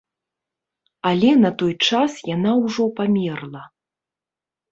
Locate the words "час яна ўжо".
1.89-2.83